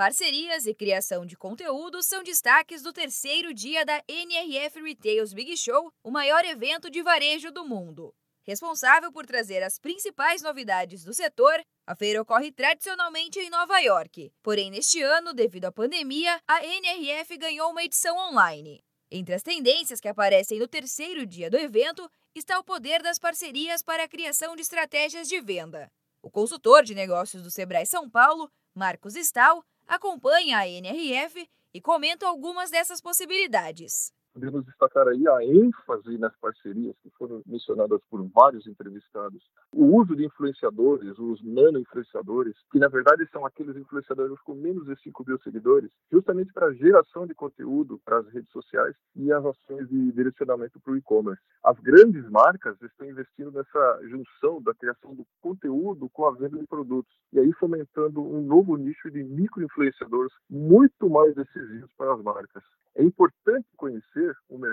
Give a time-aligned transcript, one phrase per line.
[0.00, 5.92] Parcerias e criação de conteúdo são destaques do terceiro dia da NRF Retails Big Show,
[6.02, 8.14] o maior evento de varejo do mundo.
[8.42, 14.32] Responsável por trazer as principais novidades do setor, a feira ocorre tradicionalmente em Nova York.
[14.42, 18.82] Porém, neste ano, devido à pandemia, a NRF ganhou uma edição online.
[19.10, 23.82] Entre as tendências que aparecem no terceiro dia do evento está o poder das parcerias
[23.82, 25.92] para a criação de estratégias de venda.
[26.22, 32.26] O consultor de negócios do Sebrae São Paulo, Marcos Stal, acompanha a NRF e comenta
[32.26, 34.12] algumas dessas possibilidades.
[34.40, 39.44] Podemos destacar aí a ênfase nas parcerias que foram mencionadas por vários entrevistados.
[39.70, 44.98] O uso de influenciadores, os nano-influenciadores, que na verdade são aqueles influenciadores com menos de
[45.02, 49.44] 5 mil seguidores, justamente para a geração de conteúdo para as redes sociais e as
[49.44, 51.42] ações de direcionamento para o e-commerce.
[51.62, 56.66] As grandes marcas estão investindo nessa junção da criação do conteúdo com a venda de
[56.66, 62.62] produtos, e aí fomentando um novo nicho de micro-influenciadores muito mais decisivos para as marcas.
[62.96, 63.68] É importante